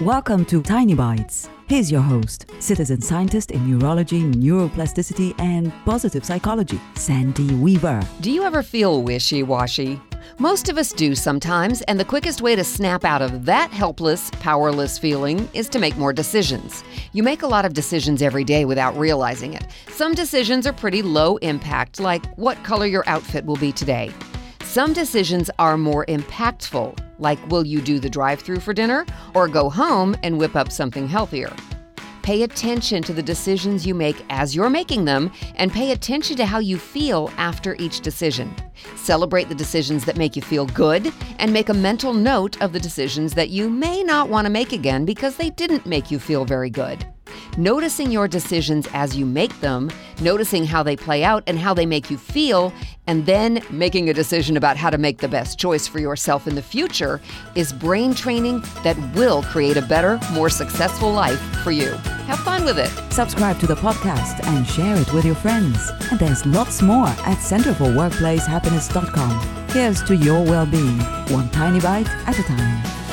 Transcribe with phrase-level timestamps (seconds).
[0.00, 1.48] Welcome to Tiny Bites.
[1.68, 8.02] Here's your host, citizen scientist in neurology, neuroplasticity, and positive psychology, Sandy Weaver.
[8.20, 10.00] Do you ever feel wishy washy?
[10.40, 14.32] Most of us do sometimes, and the quickest way to snap out of that helpless,
[14.40, 16.82] powerless feeling is to make more decisions.
[17.12, 19.64] You make a lot of decisions every day without realizing it.
[19.90, 24.10] Some decisions are pretty low impact, like what color your outfit will be today.
[24.64, 29.48] Some decisions are more impactful, like will you do the drive through for dinner or
[29.48, 31.52] go home and whip up something healthier?
[32.24, 36.46] Pay attention to the decisions you make as you're making them, and pay attention to
[36.46, 38.56] how you feel after each decision.
[38.96, 42.80] Celebrate the decisions that make you feel good, and make a mental note of the
[42.80, 46.46] decisions that you may not want to make again because they didn't make you feel
[46.46, 47.06] very good.
[47.56, 49.88] Noticing your decisions as you make them,
[50.20, 52.72] noticing how they play out and how they make you feel,
[53.06, 56.56] and then making a decision about how to make the best choice for yourself in
[56.56, 57.20] the future
[57.54, 61.92] is brain training that will create a better, more successful life for you.
[62.26, 62.90] Have fun with it.
[63.12, 65.92] Subscribe to the podcast and share it with your friends.
[66.10, 69.68] And there's lots more at centerforworkplacehappiness.com.
[69.68, 70.98] Here's to your well being,
[71.30, 73.03] one tiny bite at a time.